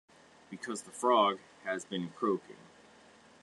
[0.49, 2.57] Because the frog has been croaking.